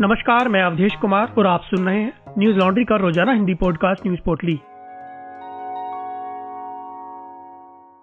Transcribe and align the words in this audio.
नमस्कार, 0.00 0.48
मैं 0.48 0.62
अवधेश 0.62 0.94
कुमार 1.00 1.34
और 1.38 1.46
आप 1.46 1.62
सुन 1.64 1.84
रहे 1.86 1.98
हैं 1.98 2.34
न्यूज़ 2.38 2.56
लॉन्ड्री 2.56 2.84
का 2.84 2.96
रोज़ाना 2.96 3.32
हिंदी 3.32 3.54
पॉडकास्ट 3.54 4.06
न्यूज़ 4.06 4.20
पोर्टली। 4.20 4.54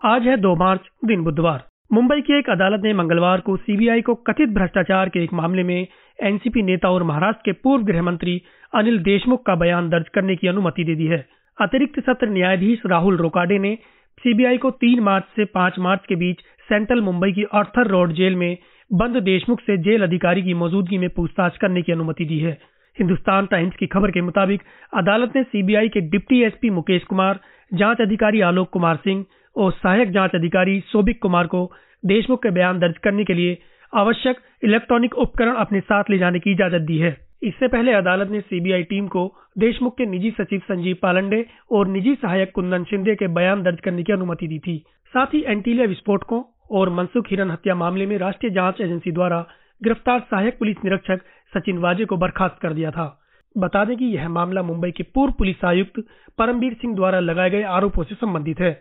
आज 0.01 0.27
है 0.27 0.37
2 0.37 0.55
मार्च, 0.55 0.81
दिन 1.05 1.23
बुधवार। 1.23 1.63
मुंबई 1.93 2.21
की 2.21 2.37
एक 2.37 2.49
अदालत 2.49 2.81
ने 2.83 2.93
मंगलवार 2.93 3.39
को 3.39 3.57
सीबीआई 3.57 4.01
को 4.01 4.15
कथित 4.29 4.49
भ्रष्टाचार 4.49 5.09
के 5.09 5.23
एक 5.23 5.33
मामले 5.33 5.63
में 5.63 5.87
एनसीपी 6.19 6.61
नेता 6.61 6.89
और 6.89 7.03
महाराष्ट्र 7.03 7.41
के 7.45 7.59
पूर्व 7.63 7.83
गृह 7.83 8.01
मंत्री 8.01 8.41
अनिल 8.73 8.99
देशमुख 9.03 9.45
का 9.45 9.55
बयान 9.55 9.89
दर्ज 9.89 10.09
करने 10.09 10.35
की 10.35 10.47
अनुमति 10.47 10.83
दे 10.83 10.95
दी 10.95 11.07
है। 11.07 11.25
अतिरिक्त 11.57 11.99
सत्र 11.99 12.29
न्यायाधीश 12.29 12.81
राहुल 12.85 13.17
रोकाडे 13.17 13.59
ने 13.59 13.77
सीबीआई 14.17 14.57
को 14.57 14.71
3 14.79 14.99
मार्च 14.99 15.23
से 15.35 15.45
5 15.45 15.79
मार्च 15.79 16.05
के 16.09 16.15
बीच 16.15 16.41
सेंट्रल 16.69 17.01
मुंबई 17.01 17.31
की 17.31 17.43
अर्थर 17.53 17.87
रोड 17.87 18.13
जेल 18.13 18.35
में 18.35 18.57
बंद 18.91 19.17
देशमुख 19.17 19.59
से 19.59 19.77
जेल 19.77 20.03
अधिकारी 20.03 20.41
की 20.43 20.53
मौजूदगी 20.53 20.97
में 20.97 21.09
पूछताछ 21.09 21.57
करने 21.57 21.81
की 21.81 21.91
अनुमति 21.91 22.25
दी 22.25 22.39
है। 22.39 22.57
हिंदुस्तान 22.97 23.45
टाइम्स 23.45 23.75
की 23.75 23.87
खबर 23.87 24.11
के 24.11 24.21
मुताबिक, 24.21 24.61
अदालत 24.93 25.35
ने 25.35 25.43
सीबीआई 25.43 25.89
के 25.89 26.01
डिप्टी 26.01 26.41
एसपी 26.43 26.69
मुकेश 26.69 27.03
कुमार, 27.03 27.39
जाँच 27.71 28.01
अधिकारी 28.01 28.41
आलोक 28.41 28.69
कुमार 28.69 28.95
सिंह 28.95 29.25
और 29.55 29.71
सहायक 29.71 30.11
जाँच 30.11 30.35
अधिकारी 30.35 30.79
सोबिक 30.87 31.21
कुमार 31.21 31.47
को 31.47 31.71
देशमुख 32.03 32.43
के 32.43 32.49
बयान 32.49 32.79
दर्ज 32.79 32.97
करने 32.97 33.23
के 33.23 33.33
लिए 33.33 33.57
आवश्यक 33.93 34.41
इलेक्ट्रॉनिक 34.63 35.15
उपकरण 35.15 35.55
अपने 35.55 35.79
साथ 35.79 36.09
ले 36.09 36.17
जाने 36.17 36.39
की 36.39 36.51
इजाज़त 36.51 36.81
दी 36.81 36.97
है। 36.97 37.15
इससे 37.43 37.67
पहले 37.67 37.93
अदालत 37.93 38.29
ने 38.29 38.41
सीबीआई 38.41 38.83
टीम 38.83 39.07
को 39.07 39.27
देशमुख 39.57 39.97
के 39.97 40.05
निजी 40.05 40.31
सचिव 40.31 40.59
संजीव 40.59 40.97
पालंडे 41.01 41.45
और 41.71 41.87
निजी 41.87 42.15
सहायक 42.15 42.51
कुंदन 42.51 42.83
शिंदे 42.83 43.15
के 43.15 43.27
बयान 43.27 43.63
दर्ज 43.63 43.79
करने 43.79 44.03
की 44.03 44.13
अनुमति 44.13 44.47
दी 44.47 44.59
थी। 44.59 44.77
साथ 45.13 45.33
ही 45.33 45.43
एंटीलिया 45.47 45.85
विस्फोटकों 45.85 46.41
और 46.71 46.89
मनसुख 46.89 47.25
हिरन 47.29 47.51
हत्या 47.51 47.75
मामले 47.75 48.05
में 48.05 48.17
राष्ट्रीय 48.17 48.51
जाँच 48.53 48.81
एजेंसी 48.81 49.11
द्वारा 49.11 49.45
गिरफ़्तार 49.81 50.19
सहायक 50.19 50.59
पुलिस 50.59 50.77
निरीक्षक 50.85 51.21
सचिन 51.53 51.77
वाजे 51.77 52.05
को 52.05 52.17
बर्खास्त 52.17 52.57
कर 52.61 52.73
दिया 52.73 52.91
था। 52.91 53.17
बता 53.57 53.85
दें 53.85 53.97
कि 53.97 54.05
यह 54.05 54.29
मामला 54.29 54.61
मुंबई 54.61 54.91
के 54.91 55.03
पूर्व 55.03 55.33
पुलिस 55.33 55.65
आयुक्त 55.65 55.99
परमबीर 56.37 56.73
सिंह 56.73 56.95
द्वारा 56.95 57.19
लगाए 57.19 57.49
गए 57.49 57.63
आरोपों 57.63 58.03
से 58.03 58.15
संबंधित 58.15 58.59
है। 58.59 58.71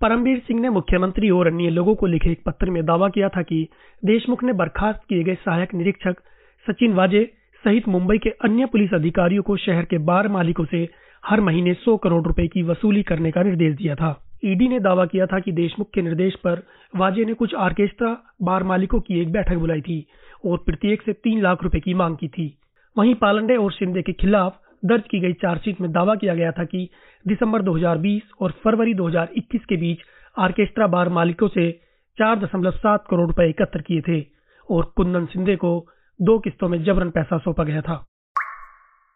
परमबीर 0.00 0.38
सिंह 0.38 0.60
ने 0.60 0.70
मुख्यमंत्री 0.70 1.30
और 1.30 1.46
अन्य 1.46 1.70
लोगों 1.70 1.94
को 1.94 2.06
लिखे 2.06 2.30
एक 2.30 2.42
पत्र 2.46 2.70
में 2.70 2.84
दावा 2.86 3.08
किया 3.08 3.28
था 3.28 3.42
कि 3.42 3.66
देशमुख 4.04 4.44
ने 4.44 4.52
बर्खास्त 4.52 5.00
किए 5.08 5.22
गए 5.22 5.34
सहायक 5.34 5.74
निरीक्षक 5.74 6.20
सचिन 6.66 6.92
वाजे 6.92 7.24
सहित 7.64 7.88
मुंबई 7.88 8.18
के 8.18 8.30
अन्य 8.30 8.66
पुलिस 8.66 8.94
अधिकारियों 8.94 9.42
को 9.42 9.56
शहर 9.56 9.84
के 9.84 9.98
बार 9.98 10.28
मालिकों 10.28 10.64
से 10.64 10.88
हर 11.26 11.40
महीने 11.40 11.74
100 11.74 11.96
करोड़ 11.96 12.26
रुपए 12.26 12.46
की 12.46 12.62
वसूली 12.62 13.02
करने 13.02 13.30
का 13.30 13.42
निर्देश 13.42 13.76
दिया 13.76 13.94
था। 13.94 14.12
ईडी 14.44 14.68
ने 14.68 14.80
दावा 14.80 15.04
किया 15.06 15.26
था 15.26 15.38
कि 15.40 15.52
देशमुख 15.52 15.90
के 15.94 16.02
निर्देश 16.02 16.34
पर 16.34 16.62
वाजे 16.96 17.24
ने 17.24 17.34
कुछ 17.34 17.54
आर्केस्ट्रा 17.54 18.16
बार 18.42 18.62
मालिकों 18.62 19.00
की 19.00 19.20
एक 19.20 19.32
बैठक 19.32 19.54
बुलाई 19.54 19.80
थी 19.80 20.06
और 20.46 20.58
प्रत्येक 20.58 21.02
से 21.02 21.12
तीन 21.12 21.42
लाख 21.42 21.62
रुपए 21.62 21.80
की 21.80 21.94
मांग 21.94 22.16
की 22.16 22.28
थी। 22.28 22.58
वहीं 22.98 23.14
पालंडे 23.14 23.56
और 23.56 23.72
शिंदे 23.72 24.02
के 24.02 24.12
खिलाफ 24.12 24.60
दर्ज 24.84 25.02
की 25.10 25.20
गई 25.20 25.32
चार्जशीट 25.32 25.80
में 25.80 25.92
दावा 25.92 26.14
किया 26.14 26.34
गया 26.34 26.52
था 26.52 26.64
कि 26.64 26.88
दिसंबर 27.26 27.62
2020 27.62 28.20
और 28.40 28.50
फरवरी 28.64 28.94
2021 28.94 29.64
के 29.68 29.76
बीच 29.76 29.98
आर्केस्ट्रा 30.38 30.86
बार 30.86 31.08
मालिकों 31.08 31.48
से 31.48 31.70
4.7 32.18 33.04
करोड़ 33.10 33.26
रुपए 33.26 33.48
एकत्र 33.48 33.80
किए 33.80 34.00
थे 34.00 34.24
और 34.70 34.92
कुंदन 34.96 35.26
सिंधे 35.26 35.56
को 35.56 35.86
दो 36.20 36.38
किस्तों 36.38 36.68
में 36.68 36.82
जबरन 36.84 37.10
पैसा 37.10 37.38
सौंपा 37.38 37.64
गया 37.64 37.80
था। 37.80 38.06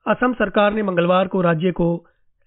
असम 0.07 0.33
सरकार 0.33 0.73
ने 0.73 0.83
मंगलवार 0.83 1.29
को 1.29 1.41
राज्य 1.41 1.73
को 1.73 1.97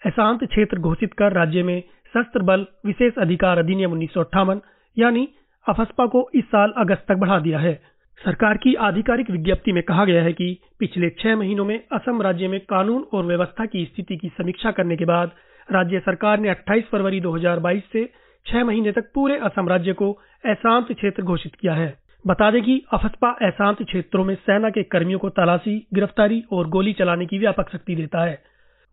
अशांत 0.06 0.44
क्षेत्र 0.44 0.80
घोषित 0.80 1.14
कर 1.14 1.34
राज्य 1.34 1.64
में 1.64 1.84
सशस्त्र 2.18 2.42
बल 2.42 2.66
विशेष 2.86 3.14
अधिकार 3.18 3.58
अधिनियम 3.58 3.92
उन्नीस 3.92 4.14
सौ 4.14 4.20
अट्ठावन, 4.20 4.62
यानी 4.98 5.28
अफस्पा 5.70 6.06
को 6.06 6.30
इस 6.36 6.44
साल 6.44 6.74
अगस्त 6.78 7.06
तक 7.08 7.16
बढ़ा 7.16 7.40
दिया 7.40 7.60
है। 7.60 7.82
सरकार 8.26 8.58
की 8.58 8.74
आधिकारिक 8.76 9.30
विज्ञप्ति 9.32 9.72
में 9.72 9.84
कहा 9.84 10.06
गया 10.06 10.24
है 10.24 10.34
कि 10.34 10.62
पिछले 10.80 11.10
छह 11.10 11.36
महीनों 11.36 11.66
में 11.66 11.84
असम 11.92 12.22
राज्य 12.22 12.48
में 12.48 12.60
कानून 12.60 13.06
और 13.14 13.26
व्यवस्था 13.26 13.66
की 13.66 13.86
स्थिति 13.86 14.18
की 14.18 14.28
समीक्षा 14.28 14.72
करने 14.72 14.96
के 14.98 15.06
बाद 15.06 15.32
राज्य 15.72 16.00
सरकार 16.00 16.40
ने 16.40 16.50
28 16.50 16.84
फरवरी 16.92 17.22
2022 17.22 17.82
से 17.94 18.10
छह 18.46 18.64
महीने 18.64 18.92
तक 18.92 19.12
पूरे 19.16 19.38
असम 19.38 19.70
राज्य 19.70 19.94
को 19.94 20.12
अशांत 20.46 20.92
क्षेत्र 20.92 21.24
घोषित 21.24 21.56
किया 21.56 21.74
है। 21.74 21.98
बता 22.28 22.52
दें 22.52 22.62
कि 22.64 22.82
अफस्पा 22.94 23.30
अशांत 23.30 23.84
क्षेत्रों 23.84 24.26
में 24.26 24.36
सेना 24.36 24.70
के 24.70 24.84
कर्मियों 24.84 25.20
को 25.20 25.30
तलाशी, 25.30 25.88
गिरफ्तारी 25.94 26.44
और 26.52 26.68
गोली 26.68 26.94
चलाने 26.94 27.26
की 27.26 27.40
व्यापक 27.40 27.70
शक्ति 27.72 27.96
देता 27.96 28.24
है। 28.26 28.42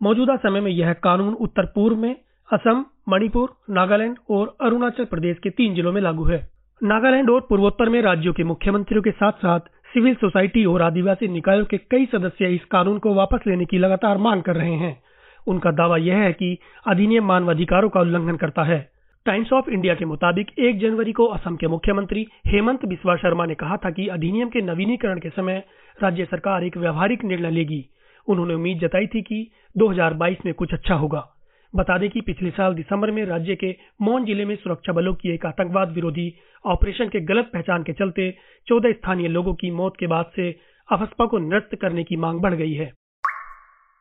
मौजूदा 0.03 0.37
समय 0.37 0.61
में 0.61 0.71
यह 0.71 0.93
कानून 0.93 1.35
उत्तर 1.35 1.67
पूर्व 1.67 1.97
में 1.97 2.17
असम 2.53 2.85
मणिपुर, 3.09 3.57
नागालैंड 3.71 4.17
और 4.31 4.57
अरुणाचल 4.61 5.05
प्रदेश 5.05 5.39
के 5.39 5.51
तीन 5.51 5.75
जिलों 5.75 5.93
में 5.93 6.01
लागू 6.01 6.25
है। 6.25 6.51
नागालैंड 6.83 7.31
और 7.31 7.47
पूर्वोत्तर 7.49 7.89
में 7.89 8.03
राज्यों 8.03 8.33
के 8.33 8.45
मुख्यमंत्रियों 8.45 9.03
के 9.03 9.11
साथ 9.11 9.33
साथ 9.33 9.61
सिविल 9.61 10.15
सोसाइटी 10.15 10.65
और 10.65 10.83
आदिवासी 10.83 11.29
निकायों 11.29 11.65
के 11.65 11.77
कई 11.77 12.07
सदस्य 12.07 12.55
इस 12.55 12.65
कानून 12.65 12.99
को 12.99 13.15
वापस 13.15 13.41
लेने 13.47 13.65
की 13.65 13.79
लगातार 13.79 14.19
मांग 14.19 14.43
कर 14.43 14.57
रहे 14.57 14.75
हैं। 14.75 15.03
उनका 15.47 15.71
दावा 15.71 15.97
यह 15.97 16.17
है 16.17 16.33
कि 16.33 16.59
अधिनियम 16.87 17.25
मानवाधिकारों 17.25 17.89
का 17.89 18.01
उल्लंघन 18.01 18.37
करता 18.37 18.63
है। 18.63 18.91
टाइम्स 19.27 19.53
ऑफ़ 19.53 19.71
इंडिया 19.71 19.95
के 19.95 20.05
मुताबिक 20.05 20.59
एक 20.59 20.79
जनवरी 20.79 21.13
को 21.13 21.25
असम 21.25 21.57
के 21.57 21.69
मुख्यमंत्री 21.69 22.27
हेमंत 22.47 22.85
बिस्वा 22.85 23.17
शर्मा 23.17 23.47
ने 23.47 23.55
कहा 23.55 23.77
था 23.77 23.91
कि 23.91 24.09
अधिनियम 24.09 24.49
के 24.49 24.61
नवीनीकरण 24.61 25.19
के 25.19 25.29
समय 25.29 25.65
राज्य 26.03 26.25
सरकार 26.25 26.65
एक 26.65 26.77
व्यवहारिक 26.77 27.25
निर्णय 27.25 27.51
लेगी। 27.51 27.87
उन्होंने 28.29 28.55
उम्मीद 28.55 28.79
जताई 28.79 29.07
थी 29.07 29.23
कि 29.23 29.51
2022 29.77 30.37
में 30.47 30.55
कुछ 30.55 30.73
अच्छा 30.73 30.95
होगा। 30.95 31.31
बता 31.75 31.97
दें 31.99 32.09
कि 32.11 32.21
पिछले 32.21 32.51
साल 32.51 32.75
दिसंबर 32.75 33.11
में 33.11 33.25
राज्य 33.27 33.55
के 33.55 33.71
मोन 34.03 34.25
ज़िले 34.25 34.45
में 34.45 34.55
सुरक्षा 34.57 34.93
बलों 34.93 35.15
की 35.15 35.33
एक 35.35 35.47
आतंकवाद 35.47 35.93
विरोधी 35.93 36.33
ऑपरेशन 36.65 37.09
के 37.09 37.21
गलत 37.25 37.51
पहचान 37.53 37.83
के 37.83 37.93
चलते 37.93 38.31
चौदह 38.67 38.93
स्थानीय 38.93 39.29
लोगों 39.29 39.55
की 39.55 39.71
मौत 39.71 39.97
के 40.01 40.07
बाद 40.07 40.31
से 40.37 40.51
अफस्पा 40.89 41.27
को 41.27 41.39
निरस्त 41.41 41.75
करने 41.81 42.05
की 42.05 42.17
मांग 42.17 42.41
बढ़ 42.41 42.55
गई 42.55 42.73
है। 42.73 42.91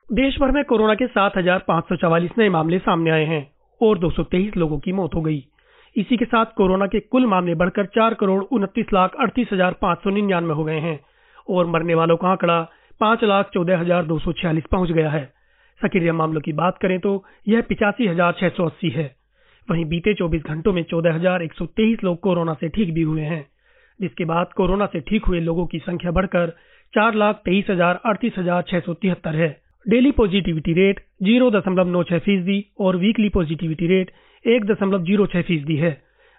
देश 0.09 0.39
भर 0.39 0.51
में 0.51 0.63
कोरोना 0.63 0.95
के 0.95 1.07
सात 1.07 1.37
नए 2.37 2.49
मामले 2.49 2.79
सामने 2.79 3.11
आए 3.11 3.25
हैं 3.25 3.45
और 3.81 3.99
223 3.99 4.57
लोगों 4.57 4.79
की 4.79 4.91
मौत 4.91 5.15
हो 5.15 5.21
गई। 5.21 5.43
इसी 5.95 6.17
के 6.17 6.25
साथ 6.25 6.53
कोरोना 6.57 6.87
के 6.87 6.99
कुल 6.99 7.25
मामले 7.27 7.55
बढ़कर 7.55 7.85
चार 7.95 8.13
करोड़ 8.13 8.43
उनतीस 8.51 8.93
लाख 8.93 9.15
अड़तीस 9.19 9.47
हज़ार 9.53 9.73
पाँच 9.81 10.03
सौ 10.03 10.09
निन्यानवे 10.09 10.53
हो 10.53 10.63
गए 10.63 10.79
हैं 10.79 10.99
और 11.49 11.65
मरने 11.67 11.95
वालों 11.95 12.17
का 12.17 12.27
आंकड़ा 12.27 12.61
पाँच 13.01 13.23
लाख 13.23 13.49
चौदह 13.53 13.79
हज़ार 13.79 14.05
दो 14.05 14.19
सौ 14.19 14.31
छियालीस 14.33 14.63
पहुँच 14.71 14.91
गया 14.91 15.09
है। 15.09 15.31
सक्रिय 15.81 16.11
मामलों 16.13 16.41
की 16.41 16.53
बात 16.53 16.77
करें 16.77 16.99
तो 16.99 17.23
यह 17.47 17.61
पिचासी 17.69 18.07
हज़ार 18.07 18.33
छह 18.39 18.49
सौ 18.49 18.65
अस्सी 18.65 18.89
है। 18.91 19.05
वहीं 19.67 19.85
बीते 19.85 20.13
24 20.15 20.43
घंटों 20.43 20.73
में 20.73 20.83
चौदह 20.83 21.13
हज़ार 21.13 21.43
एक 21.43 21.53
सौ 21.53 21.65
तेईस 21.67 22.03
लोग 22.03 22.19
कोरोना 22.19 22.53
से 22.53 22.69
ठीक 22.69 22.93
भी 22.93 23.01
हुए 23.03 23.21
हैं, 23.23 23.45
जिसके 23.99 24.25
बाद 24.25 24.53
कोरोना 24.55 24.85
से 24.85 24.99
ठीक 25.01 25.25
हुए 25.25 25.39
लोगों 25.41 25.65
की 25.65 25.79
संख्या 25.81 26.11
बढ़कर 26.11 26.49
चार 26.93 27.15
लाख 27.15 27.35
तेईस 27.45 27.69
हज़ार 27.69 27.99
अड़तीस 28.05 28.33
हज़ार 28.37 28.61
छह 28.63 28.79
सौ 28.79 28.93
तिहत्तर 28.95 29.35
है। 29.35 29.49
डेली 29.85 30.11
पॉजिटिविटी 30.13 30.73
रेट 30.73 30.99
ज़ीरो 31.23 31.49
दशमलव 31.51 31.87
नौ 31.89 32.03
छह 32.03 32.19
फ़ीसदी 32.19 32.63
और 32.79 32.97
वीकली 32.97 33.29
पॉजिटिविटी 33.31 33.87
रेट 33.87 34.11
एक 34.45 34.65
दशमलव 34.65 35.03
ज़ीरो 35.03 35.25
छह 35.27 35.41
फ़ीसदी 35.43 35.75
है। 35.77 35.91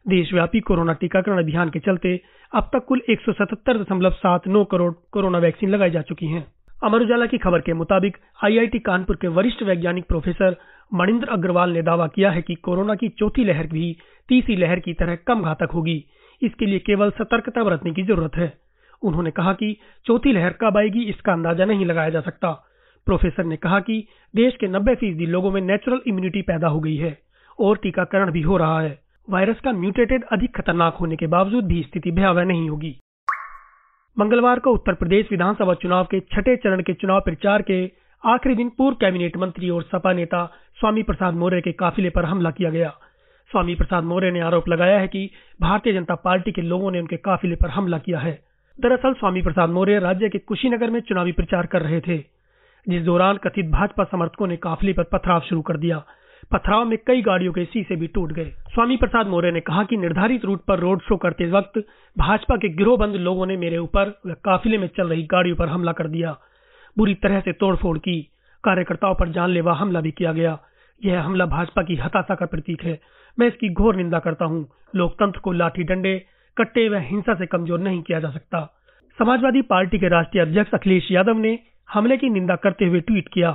देशव्यापी 0.07 0.61
कोरोना 0.63 0.93
टीकाकरण 0.95 1.39
अभियान 1.39 1.71
के 1.71 1.79
चलते 1.81 2.21
अब 2.53 2.69
तक 2.73 2.85
कुल 2.85 3.03
एक 3.11 3.21
सौ 3.21 3.33
सतहत्तर 3.35 3.83
दशमलव 3.83 4.11
सात 4.17 4.49
नौ 4.49 4.65
करोड़ 4.67 4.93
कोरोना 5.13 5.39
वैक्सीन 5.41 5.71
लगाई 5.71 5.91
जा 5.91 6.03
चुकी 6.03 6.27
हैं। 6.27 6.47
अमर 6.85 7.03
उजाला 7.03 7.27
की 7.27 7.39
खबर 7.39 7.61
के 7.61 7.73
मुताबिक 7.73 8.17
आईआईटी 8.45 8.79
कानपुर 8.79 9.17
के 9.17 9.29
वरिष्ठ 9.29 9.63
वैज्ञानिक 9.63 10.05
प्रोफेसर 10.05 10.57
मणिंद्र 10.95 11.29
अग्रवाल 11.29 11.71
ने 11.71 11.83
दावा 11.83 12.07
किया 12.07 12.31
है 12.31 12.43
कि 12.43 12.55
कोरोना 12.55 12.95
की 12.95 13.09
चौथी 13.09 13.45
लहर 13.45 13.67
भी 13.67 13.97
तीसरी 14.29 14.57
लहर 14.57 14.81
की 14.81 14.93
तरह 14.95 15.17
कम 15.27 15.43
घातक 15.43 15.71
होगी। 15.75 15.97
इसके 16.43 16.67
लिए 16.67 16.79
केवल 16.79 17.11
सतर्कता 17.11 17.65
बरतने 17.65 17.93
की 17.93 18.03
ज़रूरत 18.03 18.37
है। 18.37 18.53
उन्होंने 19.03 19.31
कहा 19.31 19.53
कि 19.53 19.77
चौथी 20.07 20.33
लहर 20.33 20.53
कब 20.61 20.77
आएगी, 20.79 21.05
इसका 21.05 21.33
अंदाज़ा 21.33 21.65
नहीं 21.65 21.87
लगाया 21.87 22.11
जा 22.11 22.21
सकता। 22.21 22.53
प्रोफेसर 23.07 23.45
ने 23.45 23.57
कहा 23.57 23.81
कि 23.81 24.07
देश 24.35 24.57
के 24.57 24.69
नब्बे 24.69 24.95
फ़ीसदी 24.95 25.27
लोगों 25.27 25.51
में 25.51 25.61
नेचुरल 25.61 26.01
इम्यूनिटी 26.07 26.43
पैदा 26.43 26.69
हो 26.69 26.81
गई 26.81 26.97
है 26.97 27.19
और 27.59 27.77
टीकाकरण 27.77 28.33
भी 28.33 28.43
हो 28.43 28.57
रहा 28.57 28.81
है। 28.81 28.99
वायरस 29.29 29.61
का 29.61 29.73
म्यूटेटेड 29.73 30.25
अधिक 30.33 30.57
खतरनाक 30.57 30.97
होने 30.97 31.17
के 31.17 31.27
बावजूद 31.29 31.65
भी 31.65 31.83
स्थिति 31.83 32.11
भयावह 32.11 32.45
नहीं 32.45 32.69
होगी। 32.71 32.95
मंगलवार 34.19 34.59
को 34.59 34.71
उत्तर 34.71 34.95
प्रदेश 34.95 35.27
विधानसभा 35.31 35.75
चुनाव 35.75 36.05
के 36.05 36.21
छठे 36.21 36.57
चरण 36.57 36.83
के 36.83 36.93
चुनाव 36.93 37.21
प्रचार 37.21 37.63
के 37.63 37.93
आखिरी 38.25 38.55
दिन 38.55 38.69
पूर्व 38.69 38.97
कैबिनेट 38.97 39.37
मंत्री 39.37 39.71
और 39.71 39.83
सपा 39.83 40.13
नेता 40.13 40.45
स्वामी 40.81 41.03
प्रसाद 41.03 41.35
मौर्य 41.35 41.61
के 41.61 41.73
काफिले 41.73 42.11
पर 42.11 42.25
हमला 42.25 42.51
किया 42.51 42.71
गया। 42.71 42.89
स्वामी 43.51 43.75
प्रसाद 43.75 44.05
मौर्य 44.05 44.31
ने 44.31 44.41
आरोप 44.41 44.69
लगाया 44.69 44.99
है 44.99 45.09
कि 45.09 45.31
भारतीय 45.61 45.93
जनता 45.93 46.15
पार्टी 46.15 46.53
के 46.53 46.63
लोगों 46.63 46.91
ने 46.91 47.01
उनके 47.01 47.17
काफिले 47.17 47.57
पर 47.57 47.69
हमला 47.69 47.99
किया 47.99 48.19
है। 48.19 48.39
दरअसल 48.81 49.13
स्वामी 49.13 49.43
प्रसाद 49.43 49.71
मौर्य 49.71 49.99
राज्य 49.99 50.29
के 50.29 50.39
कुशीनगर 50.39 50.91
में 50.91 51.01
चुनावी 51.01 51.33
प्रचार 51.33 51.67
कर 51.67 51.83
रहे 51.83 52.01
थे। 52.01 52.19
जिस 52.89 53.03
दौरान 53.03 53.37
कथित 53.37 53.67
भाजपा 53.67 54.05
समर्थकों 54.05 54.47
ने 54.47 54.57
काफिले 54.57 54.93
पर 54.93 55.03
पथराव 55.03 55.41
शुरू 55.41 55.63
कर 55.63 55.77
दिया। 55.77 56.05
पथराव 56.53 56.85
में 56.85 56.99
कई 57.07 57.23
गाड़ियों 57.23 57.53
के 57.53 57.65
शीशे 57.65 57.97
भी 57.97 58.07
टूट 58.07 58.33
गए। 58.33 58.53
स्वामी 58.75 58.97
प्रसाद 58.97 59.27
मौर्य 59.27 59.51
ने 59.51 59.61
कहा 59.61 59.83
कि 59.85 59.97
निर्धारित 59.97 60.45
रूट 60.45 60.65
पर 60.65 60.79
रोड 60.79 61.03
शो 61.03 61.17
करते 61.17 61.47
वक्त 61.51 61.79
भाजपा 62.19 62.57
के 62.57 62.69
गिरोहबंद 62.69 63.17
लोगों 63.17 63.47
ने 63.47 63.57
मेरे 63.57 63.79
ऊपर 63.79 64.09
व 64.27 64.35
काफिले 64.45 64.79
में 64.79 64.87
चल 64.87 65.09
रही 65.09 65.23
गाड़ियों 65.23 65.57
पर 65.57 65.69
हमला 65.69 65.93
कर 65.93 66.09
दिया। 66.09 66.37
बुरी 66.97 67.15
तरह 67.15 67.41
से 67.41 67.53
तोड़फोड़ 67.53 67.99
की। 67.99 68.21
कार्यकर्ताओं 68.65 69.15
पर 69.15 69.29
जानलेवा 69.29 69.75
हमला 69.75 70.01
भी 70.01 70.11
किया 70.11 70.33
गया। 70.33 70.59
यह 71.05 71.23
हमला 71.23 71.47
भाजपा 71.47 71.83
की 71.83 71.97
हताशा 71.97 72.35
का 72.35 72.47
प्रतीक 72.47 72.83
है। 72.83 72.99
मैं 73.39 73.47
इसकी 73.47 73.69
घोर 73.69 73.97
निंदा 73.97 74.19
करता 74.19 74.45
हूँ। 74.45 74.67
लोकतंत्र 74.97 75.41
को 75.41 75.53
लाठी 75.53 75.83
डंडे, 75.83 76.17
कट्टे 76.57 76.89
व 76.89 76.95
हिंसा 76.95 77.35
से 77.35 77.47
कमज़ोर 77.47 77.81
नहीं 77.81 78.03
किया 78.03 78.21
जा 78.21 78.31
सकता। 78.31 78.65
समाजवादी 79.19 79.63
पार्टी 79.63 79.99
के 79.99 80.09
राष्ट्रीय 80.09 80.43
अध्यक्ष 80.43 80.75
अखिलेश 80.75 81.09
यादव 81.11 81.39
ने 81.39 81.59
हमले 81.93 82.17
की 82.17 82.29
निंदा 82.29 82.57
करते 82.57 82.85
हुए 82.85 83.01
ट्वीट 83.01 83.29
किया। 83.29 83.53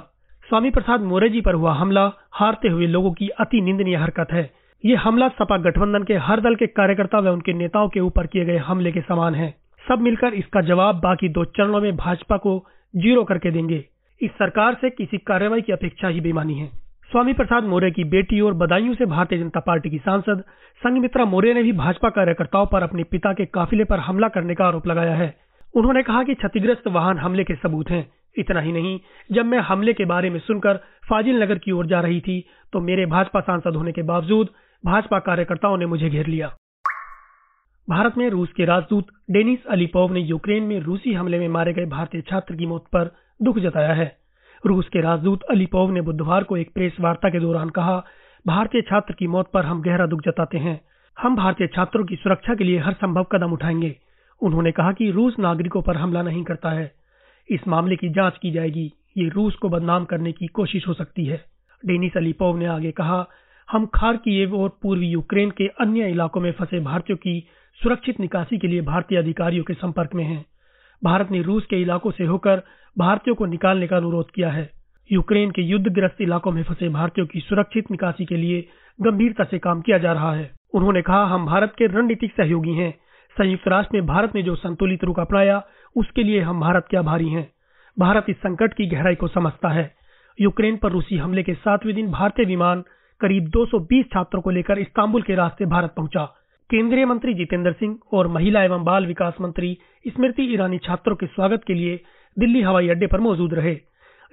स्वामी 0.48 0.70
प्रसाद 0.70 1.02
मौर्य 1.02 1.30
जी 1.30 1.42
पर 1.42 1.54
हुआ 1.54 1.74
हमला, 1.74 2.12
हारते 2.32 2.68
हुए 2.68 2.88
लोगों 2.88 3.12
की 3.12 3.28
अति 3.30 3.62
निंदनीय 3.62 3.96
हरकत 3.96 4.32
है। 4.32 4.59
ये 4.84 4.96
हमला 4.96 5.28
सपा 5.30 5.58
गठबंधन 5.58 6.04
के 6.04 6.18
हर 6.18 6.40
दल 6.40 6.56
के 6.56 6.68
कार्यकर्ता 6.68 7.20
व 7.20 7.30
उनके 7.30 7.54
नेताओं 7.54 7.88
के 7.90 8.00
ऊपर 8.00 8.28
किए 8.28 8.44
गए 8.46 8.58
हमले 8.58 8.92
के 8.92 9.02
समान 9.02 9.36
है। 9.36 9.50
सब 9.86 10.02
मिलकर 10.02 10.34
इसका 10.34 10.62
जवाब 10.62 11.00
बाकी 11.00 11.30
दो 11.30 11.44
चरणों 11.48 11.82
में 11.82 11.96
भाजपा 11.98 12.38
को 12.38 12.54
ज़ीरो 12.94 13.24
करके 13.24 13.52
देंगे। 13.52 13.84
इस 14.22 14.32
सरकार 14.32 14.78
से 14.82 14.90
किसी 14.90 15.18
कार्रवाई 15.18 15.62
की 15.62 15.74
अपेक्षा 15.74 16.08
ही 16.08 16.22
बेमानी 16.22 16.54
है। 16.54 16.68
स्वामी 17.12 17.34
प्रसाद 17.34 17.64
मौर्य 17.64 17.90
की 17.92 18.04
बेटी 18.04 18.40
और 18.42 18.54
बदायूं 18.54 18.94
से 18.96 19.06
भारतीय 19.06 19.40
जनता 19.40 19.60
पार्टी 19.60 19.90
की 19.90 19.98
सांसद 19.98 20.44
संगमित्रा 20.82 21.26
मौर्य 21.26 21.54
ने 21.54 21.64
भी 21.64 21.72
भाजपा 21.74 22.10
कार्यकर्ताओं 22.10 22.66
पर 22.66 22.84
अपने 22.84 23.04
पिता 23.06 23.34
के 23.34 23.46
काफिले 23.48 23.84
पर 23.84 24.00
हमला 24.00 24.28
करने 24.28 24.56
का 24.56 24.66
आरोप 24.66 24.88
लगाया 24.88 25.16
है। 25.16 25.34
उन्होंने 25.74 26.04
कहा 26.04 26.24
कि 26.24 26.34
क्षतिग्रस्त 26.36 26.88
वाहन 26.88 27.18
हमले 27.18 27.44
के 27.44 27.56
सबूत 27.56 27.90
हैं। 27.90 28.06
इतना 28.38 28.60
ही 28.60 28.72
नहीं, 28.72 29.00
जब 29.32 29.46
मैं 29.46 29.60
हमले 29.60 29.94
के 29.94 30.06
बारे 30.06 30.30
में 30.30 30.40
सुनकर 30.40 30.78
फाजिल 31.10 31.44
नगर 31.44 31.58
की 31.58 31.72
ओर 31.72 31.88
जा 31.88 32.00
रही 32.02 32.20
थी 32.22 32.44
तो 32.74 32.80
मेरे 32.82 33.06
भाजपा 33.08 33.40
सांसद 33.42 33.76
होने 33.76 33.92
के 33.92 34.02
बावजूद 34.04 34.50
भाजपा 34.86 35.20
कार्यकर्ताओं 35.20 35.78
ने 35.78 35.86
मुझे 35.86 36.10
घेर 36.10 36.28
लिया। 36.28 36.56
भारत 37.90 38.18
में 38.18 38.30
रूस 38.30 38.50
के 38.58 38.66
राजदूत 38.66 39.08
डेनिस 39.32 39.66
अलीपोव 39.66 40.12
ने 40.12 40.20
यूक्रेन 40.20 40.64
में 40.64 40.80
रूसी 40.80 41.14
हमले 41.14 41.40
में 41.40 41.48
मारे 41.48 41.74
गए 41.74 41.86
भारतीय 41.86 42.22
छात्र 42.22 42.56
की 42.56 42.66
मौत 42.66 42.86
पर 42.86 43.16
दुख 43.42 43.60
जताया 43.60 43.94
है। 43.94 44.18
रूस 44.66 44.90
के 44.90 45.02
राजदूत 45.02 45.44
अलीपोव 45.44 45.92
ने 45.92 46.02
बुधवार 46.02 46.44
को 46.44 46.58
एक 46.58 46.74
प्रेस 46.74 46.98
वार्ता 47.00 47.30
के 47.30 47.40
दौरान 47.40 47.70
कहा, 47.70 48.04
भारतीय 48.48 48.82
छात्र 48.82 49.14
की 49.14 49.28
मौत 49.28 49.52
पर 49.54 49.66
हम 49.66 49.82
गहरा 49.82 50.06
दुख 50.06 50.22
जताते 50.22 50.58
हैं। 50.58 50.82
हम 51.22 51.36
भारतीय 51.36 51.68
छात्रों 51.68 52.06
की 52.06 52.16
सुरक्षा 52.16 52.56
के 52.56 52.64
लिए 52.64 52.80
हर 52.80 52.94
संभव 52.94 53.24
कदम 53.24 53.52
उठाएँगे। 53.52 53.96
उन्होंने 54.42 54.72
कहा 54.72 54.92
कि 54.92 55.12
रूस 55.12 55.40
नागरिकों 55.40 55.82
पर 55.82 55.98
हमला 55.98 56.22
नहीं 56.22 56.44
करता 56.44 56.70
है। 56.70 56.92
इस 57.50 57.68
मामले 57.68 57.96
की 57.96 58.10
जाँच 58.10 58.38
की 58.42 58.52
जाएगी। 58.52 58.94
ये 59.18 59.30
रूस 59.30 59.56
को 59.56 59.70
बदनाम 59.70 60.06
करने 60.06 60.32
की 60.32 60.48
कोशिश 60.48 60.88
हो 60.88 60.94
सकती 60.94 61.26
है। 61.26 61.46
डेनिस 61.86 62.18
अलीपोव 62.18 62.58
ने 62.58 62.66
आगे 62.66 62.92
कहा 62.92 63.28
हम 63.72 63.86
खारकीव 63.86 64.56
और 64.56 64.70
पूर्वी 64.82 65.08
यूक्रेन 65.08 65.52
के 65.52 65.68
अन्य 65.68 66.10
इलाकों 66.10 66.42
में 66.42 66.52
फंसे 66.52 66.80
भारतीयों 66.80 67.18
की 67.18 67.48
सुरक्षित 67.84 68.20
निकासी 68.20 68.58
के 68.58 68.68
लिए 68.68 68.82
भारतीय 68.82 69.18
अधिकारियों 69.18 69.64
के 69.64 69.74
संपर्क 69.74 70.10
में 70.16 70.24
हैं। 70.24 70.46
भारत 71.04 71.32
ने 71.32 71.42
रूस 71.42 71.66
के 71.66 71.82
इलाकों 71.82 72.12
से 72.12 72.24
होकर 72.24 72.62
भारतीयों 72.98 73.36
को 73.36 73.46
निकालने 73.46 73.88
का 73.88 73.98
अनुरोध 73.98 74.32
किया 74.32 74.50
है। 74.50 74.70
यूक्रेन 75.12 75.52
के 75.52 75.62
युद्धग्रस्त 75.62 76.22
इलाकों 76.22 76.52
में 76.52 76.64
फंसे 76.64 76.90
भारतीयों 76.90 77.28
की 77.28 77.40
सुरक्षित 77.40 77.92
निकासी 77.92 78.26
के 78.26 78.36
लिए 78.36 78.68
गंभीरता 79.02 79.44
से 79.44 79.60
काम 79.60 79.82
किया 79.82 79.98
जा 79.98 80.14
रहा 80.14 80.34
है। 80.34 80.52
उन्होंने 80.74 81.02
कहा, 81.02 81.26
हम 81.26 81.46
भारत 81.46 81.74
के 81.78 81.88
रणनीतिक 81.88 82.32
सहयोगी 82.32 82.74
हैं। 82.74 82.92
संयुक्त 83.38 83.68
राष्ट्र 83.68 83.98
में 83.98 84.06
भारत 84.06 84.36
ने 84.36 84.44
जो 84.44 84.56
संतुलित 84.56 85.04
रुख 85.04 85.20
अपनाया, 85.20 85.64
उसके 85.96 86.24
लिए 86.24 86.42
हम 86.42 86.60
भारत 86.60 86.88
के 86.92 86.98
आभारी 86.98 87.30
हैं। 87.30 87.52
भारत 88.00 88.26
इस 88.30 88.36
संकट 88.36 88.74
की 88.74 88.86
गहराई 88.86 89.16
को 89.16 89.28
समझता 89.28 89.70
है। 89.70 89.96
यूक्रेन 90.42 90.78
पर 90.78 90.92
रूसी 90.92 91.18
हमले 91.18 91.44
के 91.44 91.54
सातवें 91.54 91.96
दिन 91.96 92.12
भारतीय 92.12 92.46
विमान 92.46 92.84
करीब 93.22 93.48
220 93.50 94.06
छात्रों 94.06 94.42
को 94.42 94.50
लेकर 94.50 94.80
इस्तांबुल 94.80 95.22
के 95.22 95.36
रास्ते 95.36 95.66
भारत 95.66 95.94
पहुँचा। 95.98 96.24
केंद्रीय 96.70 97.06
मंत्री 97.06 97.34
जितेंद्र 97.34 97.72
सिंह 97.72 97.98
और 98.14 98.28
महिला 98.28 98.64
एवं 98.64 98.84
बाल 98.84 99.06
विकास 99.06 99.34
मंत्री 99.42 99.78
स्मृति 100.08 100.44
ईरानी 100.54 100.78
छात्रों 100.78 101.16
के 101.16 101.26
स्वागत 101.26 101.64
के 101.68 101.74
लिए 101.74 102.00
दिल्ली 102.38 102.62
हवाई 102.62 102.90
अड्डे 102.90 103.08
पर 103.08 103.20
मौजूद 103.20 103.54
रहे। 103.54 103.76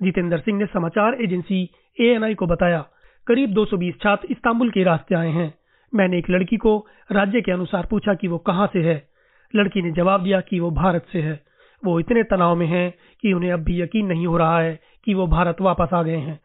जितेंद्र 0.02 0.38
सिंह 0.38 0.58
ने 0.58 0.66
समाचार 0.66 1.14
एजेंसी 1.14 1.70
एएनआई 2.00 2.34
को 2.34 2.46
बताया, 2.46 2.84
करीब 3.26 3.50
220 3.50 3.94
छात्र 4.02 4.28
इस्तांबुल 4.30 4.70
के 4.70 4.82
रास्ते 4.82 5.14
आए 5.14 5.30
हैं। 5.30 5.54
मैंने 5.94 6.18
एक 6.18 6.30
लड़की 6.30 6.56
को 6.56 6.86
राज्य 7.12 7.40
के 7.40 7.52
अनुसार 7.52 7.86
पूछा 7.90 8.14
कि 8.14 8.28
वो 8.28 8.38
कहाँ 8.38 8.66
से 8.66 8.82
है। 8.82 9.08
लड़की 9.54 9.82
ने 9.82 9.90
जवाब 9.90 10.22
दिया 10.22 10.40
कि 10.40 10.60
वो 10.60 10.70
भारत 10.70 11.06
से 11.12 11.20
है। 11.20 11.40
वो 11.84 12.00
इतने 12.00 12.22
तनाव 12.22 12.56
में 12.56 12.66
हैं 12.66 12.92
कि 13.22 13.32
उन्हें 13.32 13.52
अब 13.52 13.60
भी 13.60 13.80
यकीन 13.82 14.06
नहीं 14.06 14.26
हो 14.26 14.36
रहा 14.36 14.60
है 14.60 14.80
कि 15.04 15.14
वो 15.14 15.26
भारत 15.26 15.60
वापस 15.60 15.88
आ 15.94 16.02
गए 16.02 16.16
हैं। 16.16 16.40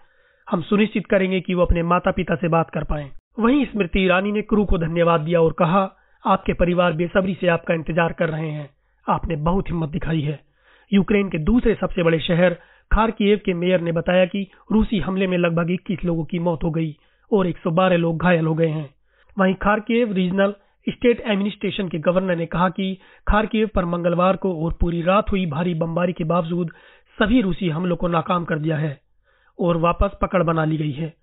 हम 0.51 0.61
सुनिश्चित 0.61 1.05
करेंगे 1.05 1.39
कि 1.39 1.53
वो 1.53 1.61
अपने 1.61 1.83
माता 1.83 2.11
पिता 2.11 2.35
से 2.35 2.47
बात 2.47 2.69
कर 2.69 2.83
पाए। 2.83 3.09
वहीं 3.39 3.65
स्मृति 3.65 3.99
ईरानी 3.99 4.31
ने 4.31 4.41
क्रू 4.41 4.63
को 4.65 4.77
धन्यवाद 4.77 5.21
दिया 5.21 5.41
और 5.41 5.51
कहा, 5.51 5.83
आपके 6.25 6.53
परिवार 6.53 6.93
बेसब्री 6.93 7.33
से 7.33 7.47
आपका 7.47 7.73
इंतज़ार 7.73 8.13
कर 8.13 8.29
रहे 8.29 8.49
हैं। 8.49 8.69
आपने 9.07 9.35
बहुत 9.35 9.69
हिम्मत 9.69 9.89
दिखाई 9.89 10.21
है। 10.21 10.39
यूक्रेन 10.91 11.29
के 11.29 11.37
दूसरे 11.37 11.75
सबसे 11.75 12.03
बड़े 12.03 12.19
शहर 12.19 12.53
खारकीव 12.91 13.39
के 13.45 13.53
मेयर 13.53 13.81
ने 13.81 13.91
बताया 13.91 14.25
कि 14.25 14.47
रूसी 14.71 14.99
हमले 14.99 15.27
में 15.27 15.37
लगभग 15.37 15.69
21 15.71 16.03
लोगों 16.05 16.23
की 16.23 16.39
मौत 16.39 16.63
हो 16.63 16.71
गई 16.71 16.95
और 17.31 17.47
112 17.47 17.97
लोग 17.97 18.23
घायल 18.23 18.45
हो 18.45 18.55
गए 18.55 18.67
हैं। 18.67 18.89
वहीं 19.37 19.53
खारकीव 19.53 20.11
रीजनल 20.13 20.53
स्टेट 20.87 21.21
एडमिनिस्ट्रेशन 21.21 21.87
के 21.87 21.99
गवर्नर 21.99 22.35
ने 22.35 22.45
कहा 22.45 22.67
कि 22.69 22.97
खारकीव 23.27 23.69
पर 23.75 23.85
मंगलवार 23.85 24.35
को 24.35 24.53
और 24.65 24.73
पूरी 24.81 25.01
रात 25.01 25.31
हुई 25.31 25.45
भारी 25.45 25.73
बमबारी 25.73 26.13
के 26.13 26.23
बावजूद 26.23 26.71
सभी 27.17 27.41
रूसी 27.41 27.69
हमलों 27.69 27.95
को 27.95 28.07
नाकाम 28.07 28.45
कर 28.45 28.59
दिया 28.59 28.77
है। 28.77 29.10
और 29.59 29.77
वापस 29.77 30.11
पकड़ 30.21 30.43
बना 30.43 30.65
ली 30.65 30.77
गई 30.77 30.91
है। 30.91 31.13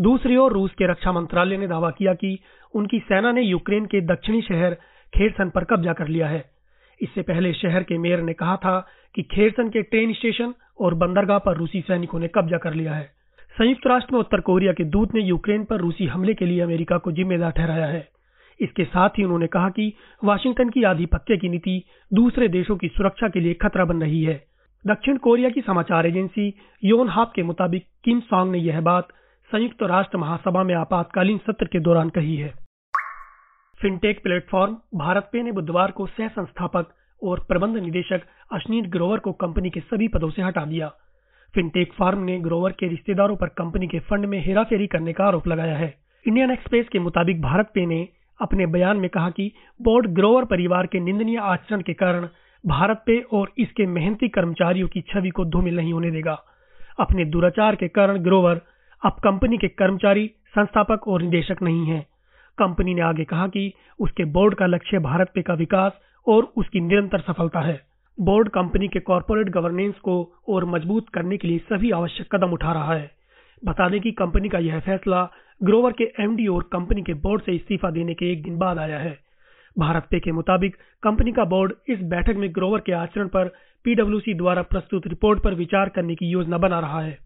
दूसरी 0.00 0.36
ओर 0.36 0.52
रूस 0.52 0.70
के 0.70 0.90
रक्षा 0.90 1.12
मंत्रालय 1.12 1.56
ने 1.56 1.66
दावा 1.66 1.90
किया 1.90 2.14
कि 2.14 2.38
उनकी 2.74 2.98
सेना 2.98 3.32
ने 3.32 3.42
यूक्रेन 3.42 3.86
के 3.86 4.00
दक्षिणी 4.00 4.42
शहर 4.42 4.74
खेरसन 5.14 5.50
पर 5.50 5.64
कब्जा 5.64 5.92
कर 5.92 6.08
लिया 6.08 6.28
है। 6.28 6.44
इससे 7.02 7.22
पहले 7.22 7.52
शहर 7.52 7.82
के 7.82 7.98
मेयर 7.98 8.20
ने 8.20 8.32
कहा 8.32 8.56
था 8.56 8.86
कि 9.14 9.22
खेरसन 9.22 9.68
के 9.68 9.82
ट्रेन 9.82 10.12
स्टेशन 10.12 10.54
और 10.80 10.94
बंदरगाह 10.94 11.38
पर 11.38 11.56
रूसी 11.56 11.80
सैनिकों 11.80 12.20
ने 12.20 12.28
कब्जा 12.28 12.58
कर 12.58 12.74
लिया 12.74 12.94
है। 12.94 13.12
संयुक्त 13.58 13.86
राष्ट्र 13.86 14.12
में 14.12 14.20
उत्तर 14.20 14.40
कोरिया 14.40 14.72
के 14.72 14.84
दूत 14.84 15.14
ने 15.14 15.22
यूक्रेन 15.22 15.64
पर 15.64 15.76
रूसी 15.76 16.06
हमले 16.06 16.34
के 16.34 16.46
लिए 16.46 16.60
अमेरिका 16.60 16.98
को 16.98 17.12
जिम्मेदार 17.12 17.50
ठहराया 17.50 17.86
है। 17.86 18.08
इसके 18.60 18.84
साथ 18.84 19.08
ही 19.08 19.24
उन्होंने 19.24 19.46
कहा 19.46 19.68
कि 19.68 19.92
वाशिंगटन 20.24 20.68
की 20.68 20.82
आधिपत्य 20.82 21.36
की 21.36 21.48
नीति 21.48 21.82
दूसरे 22.14 22.48
देशों 22.48 22.76
की 22.76 22.88
सुरक्षा 22.88 23.28
के 23.28 23.40
लिए 23.40 23.54
खतरा 23.54 23.84
बन 23.84 24.00
रही 24.00 24.22
है। 24.24 24.44
दक्षिण 24.86 25.16
कोरिया 25.16 25.48
की 25.50 25.60
समाचार 25.60 26.06
एजेंसी 26.06 26.52
योन 26.82 27.08
हाप 27.08 27.32
के 27.36 27.42
मुताबिक 27.42 27.86
किम 28.04 28.20
सॉन्ग 28.20 28.52
ने 28.52 28.58
यह 28.58 28.80
बात 28.80 29.08
संयुक्त 29.50 29.82
राष्ट्र 29.82 30.18
महासभा 30.18 30.62
में 30.62 30.74
आपातकालीन 30.74 31.38
सत्र 31.38 31.66
के 31.66 31.80
दौरान 31.80 32.08
कही 32.08 32.36
है। 32.36 32.52
फिनटेक 33.80 34.22
प्लेटफॉर्म 34.22 34.76
भारत 34.94 35.28
पे 35.32 35.42
ने 35.42 35.52
बुधवार 35.52 35.90
को 35.90 36.06
सह 36.06 36.28
संस्थापक 36.28 36.94
और 37.22 37.44
प्रबंध 37.48 37.76
निदेशक 37.76 38.22
अश्नीर 38.52 38.88
ग्रोवर 38.88 39.18
को 39.18 39.32
कंपनी 39.32 39.70
के 39.70 39.80
सभी 39.80 40.08
पदों 40.08 40.30
से 40.30 40.42
हटा 40.42 40.64
दिया। 40.64 40.88
फिनटेक 41.54 41.92
फार्म 41.92 42.22
ने 42.22 42.38
ग्रोवर 42.38 42.72
के 42.72 42.88
रिश्तेदारों 42.88 43.36
पर 43.36 43.48
कंपनी 43.58 43.86
के 43.86 43.98
फंड 44.00 44.24
में 44.24 44.40
हेराफेरी 44.44 44.86
करने 44.86 45.12
का 45.12 45.24
आरोप 45.24 45.48
लगाया 45.48 45.76
है। 45.76 45.94
इंडियन 46.26 46.50
एक्सप्रेस 46.50 46.88
के 46.88 46.98
मुताबिक 46.98 47.42
भारत 47.42 47.70
पे 47.74 47.86
ने 47.86 48.08
अपने 48.40 48.66
बयान 48.66 48.96
में 48.96 49.10
कहा 49.10 49.30
कि 49.30 49.52
बोर्ड 49.80 50.06
ग्रोवर 50.06 50.44
परिवार 50.44 50.86
के 50.86 51.00
निंदनीय 51.00 51.38
आचरण 51.38 51.80
के 51.80 51.92
कारण 51.92 52.28
भारत 52.68 53.02
पे 53.06 53.18
और 53.32 53.52
इसके 53.58 53.86
मेहनती 53.86 54.28
कर्मचारियों 54.28 54.88
की 54.88 55.00
छवि 55.00 55.30
को 55.30 55.44
धूमिल 55.44 55.76
नहीं 55.76 55.92
होने 55.92 56.10
देगा। 56.10 56.38
अपने 57.00 57.24
दुराचार 57.24 57.74
के 57.74 57.88
कारण 57.88 58.18
ग्रोवर 58.18 58.60
अब 59.02 59.12
कंपनी 59.12 59.58
के 59.58 59.68
कर्मचारी, 59.68 60.30
संस्थापक 60.48 61.08
और 61.08 61.22
निदेशक 61.22 61.62
नहीं 61.62 61.86
है। 61.86 62.00
कंपनी 62.58 62.94
ने 62.94 63.00
आगे 63.00 63.24
कहा 63.24 63.46
कि 63.46 63.72
उसके 64.00 64.24
बोर्ड 64.24 64.54
का 64.54 64.66
लक्ष्य 64.66 64.98
भारत 64.98 65.30
पे 65.34 65.42
का 65.42 65.54
विकास 65.54 65.92
और 66.26 66.52
उसकी 66.56 66.80
निरंतर 66.80 67.20
सफलता 67.20 67.60
है। 67.60 67.80
बोर्ड 68.20 68.48
कंपनी 68.48 68.88
के 68.88 69.00
कॉरपोरेट 69.00 69.48
गवर्नेंस 69.48 69.94
को 69.94 70.32
और 70.48 70.64
मज़बूत 70.64 71.08
करने 71.08 71.36
के 71.36 71.48
लिए 71.48 71.58
सभी 71.58 71.90
आवश्यक 71.90 72.34
कदम 72.34 72.52
उठा 72.52 72.72
रहा 72.72 72.94
है। 72.94 73.10
बता 73.64 73.88
दें 73.88 74.00
कि 74.00 74.12
कंपनी 74.12 74.48
का 74.48 74.58
यह 74.58 74.80
फैसला 74.80 75.28
ग्रोवर 75.62 75.92
के 75.92 76.04
एमडी 76.20 76.46
और 76.46 76.62
कंपनी 76.62 77.02
के 77.02 77.14
बोर्ड 77.14 77.42
से 77.42 77.52
इस्तीफा 77.52 77.90
देने 77.90 78.14
के 78.14 78.32
एक 78.32 78.42
दिन 78.42 78.58
बाद 78.58 78.78
आया 78.78 78.98
है। 78.98 79.25
भारत 79.78 80.06
पे 80.10 80.20
के 80.20 80.32
मुताबिक 80.32 80.76
कंपनी 81.02 81.32
का 81.32 81.44
बोर्ड 81.44 81.72
इस 81.88 81.98
बैठक 82.00 82.34
में 82.36 82.54
ग्रोवर 82.54 82.80
के 82.80 82.92
आचरण 82.92 83.28
पर 83.28 83.48
पीडब्ल्यूसी 83.84 84.34
द्वारा 84.34 84.62
प्रस्तुत 84.62 85.06
रिपोर्ट 85.06 85.42
पर 85.42 85.54
विचार 85.54 85.88
करने 85.88 86.14
की 86.14 86.26
योजना 86.26 86.58
बना 86.58 86.80
रहा 86.80 87.00
है। 87.00 87.18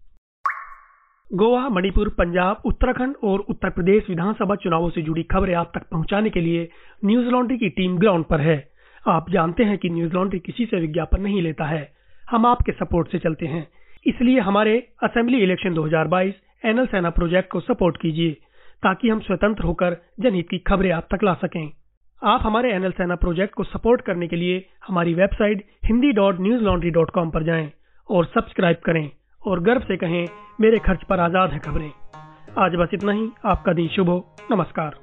गोवा, 1.33 1.69
मणिपुर, 1.69 2.09
पंजाब, 2.09 2.61
उत्तराखंड 2.65 3.15
और 3.23 3.39
उत्तर 3.39 3.69
प्रदेश 3.69 4.09
विधानसभा 4.09 4.55
चुनावों 4.55 4.89
से 4.89 5.01
जुड़ी 5.01 5.23
खबरें 5.23 5.53
आप 5.53 5.71
तक 5.75 5.83
पहुँचाने 5.91 6.29
के 6.29 6.41
लिए 6.41 6.69
न्यूज़ 7.05 7.27
लॉन्ड्री 7.27 7.57
की 7.57 7.69
टीम 7.69 7.97
ग्राउंड 7.97 8.25
पर 8.25 8.41
है। 8.41 8.71
आप 9.07 9.29
जानते 9.29 9.63
हैं 9.63 9.77
कि 9.77 9.89
न्यूज़ 9.89 10.13
लॉन्ड्री 10.13 10.39
किसी 10.39 10.65
से 10.65 10.79
विज्ञापन 10.79 11.21
नहीं 11.21 11.41
लेता 11.41 11.65
है। 11.65 11.91
हम 12.29 12.45
आपके 12.45 12.71
सपोर्ट 12.71 13.11
से 13.11 13.19
चलते 13.19 13.45
हैं। 13.45 13.67
इसलिए 14.07 14.39
हमारे 14.39 14.87
assembly 15.03 15.37
election 15.37 15.73
2022 15.73 16.33
NL 16.65 16.85
Sena 16.85 17.09
project 17.09 17.49
को 17.49 17.59
सपोर्ट 17.59 17.97
कीजिए, 17.97 18.31
ताकि 18.83 19.09
हम 19.09 19.19
स्वतंत्र 19.19 19.63
होकर 19.63 19.97
जनहित 20.19 20.49
की 20.49 20.57
खबरें 20.57 20.91
आप 20.91 21.07
तक 21.13 21.23
ला 21.23 21.33
सकें। 21.33 21.71
आप 22.23 22.41
हमारे 22.43 22.71
एनएल 22.71 22.91
सेना 22.91 23.15
प्रोजेक्ट 23.15 23.53
को 23.55 23.63
सपोर्ट 23.63 24.01
करने 24.01 24.27
के 24.27 24.35
लिए 24.35 24.57
हमारी 24.87 25.13
website 25.13 25.63
Hindi 25.85 26.11
dot 26.11 26.39
Newslaundry 26.63 26.89
dot 26.89 27.11
com 27.11 27.29
पर 27.29 27.43
जाएँ 27.43 27.71
और 28.09 28.25
सब्सक्राइब 28.25 28.77
करें 28.85 29.09
और 29.41 29.61
गर्व 29.63 29.81
से 29.81 29.97
कहें, 29.97 30.27
मेरे 30.61 30.77
खर्च 30.77 31.03
पर 31.09 31.19
आज़ाद 31.19 31.51
है 31.51 31.59
खबरें। 31.59 31.91
आज 32.57 32.75
बस 32.75 32.89
इतना 32.93 33.11
ही। 33.11 33.27
आपका 33.45 33.73
दिन 33.73 33.87
शुभ 33.87 34.09
हो। 34.09 34.17
नमस्कार। 34.51 34.99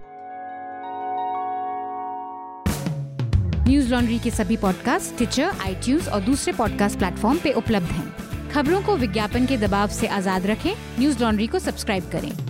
न्यूज़ 3.68 3.92
लॉन्ड्री 3.94 4.18
के 4.18 4.30
सभी 4.30 4.56
पॉडकास्ट 4.56 5.16
ट्विटर 5.16 5.50
आई 5.66 5.98
और 6.14 6.20
दूसरे 6.20 6.52
पॉडकास्ट 6.58 6.98
प्लेटफॉर्म 6.98 7.38
पे 7.38 7.52
उपलब्ध 7.52 7.90
हैं। 7.92 8.06
खबरों 8.50 8.80
को 8.82 8.96
विज्ञापन 8.96 9.46
के 9.46 9.56
दबाव 9.66 9.88
से 9.96 10.06
आज़ाद 10.18 10.46
रखें। 10.46 10.70
न्यूज़ 10.98 11.22
लॉन्ड्री 11.24 11.46
को 11.46 11.58
सब्सक्राइब 11.58 12.10
करें। 12.12 12.47